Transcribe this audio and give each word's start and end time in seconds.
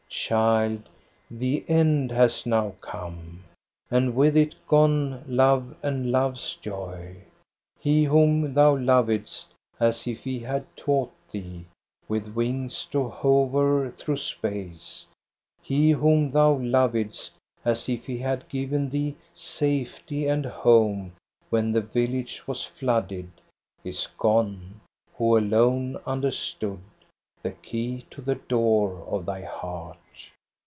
"Child, 0.31 0.89
the 1.29 1.63
end 1.69 2.11
has 2.11 2.45
now 2.45 2.75
come! 2.81 3.43
And 3.89 4.13
with 4.15 4.35
it 4.37 4.55
gone 4.67 5.23
love 5.27 5.75
and 5.81 6.11
love's 6.11 6.55
joy. 6.57 7.17
He 7.79 8.03
whom 8.03 8.53
thou 8.53 8.75
lovedst 8.75 9.47
as 9.79 10.05
if 10.07 10.23
he 10.25 10.39
had 10.39 10.65
taught 10.75 11.13
thee 11.31 11.65
With 12.09 12.35
wings 12.35 12.85
to 12.87 13.07
hover 13.09 13.89
through 13.91 14.17
space. 14.17 15.07
He 15.61 15.91
whom 15.91 16.31
thou 16.31 16.55
lovedst 16.57 17.33
as 17.63 17.87
if 17.87 18.05
he 18.05 18.17
had 18.17 18.49
given 18.49 18.89
thee 18.89 19.15
Safety 19.33 20.27
and 20.27 20.45
home 20.45 21.13
when 21.49 21.71
the 21.71 21.81
village 21.81 22.45
was 22.47 22.65
flooded. 22.65 23.31
Is 23.85 24.07
gone, 24.17 24.81
who 25.17 25.37
alone 25.37 25.97
understood 26.05 26.79
The 27.41 27.51
key 27.53 28.05
to 28.11 28.21
the 28.21 28.35
door 28.35 28.99
of 29.07 29.25
thy 29.25 29.41
heart. 29.41 29.97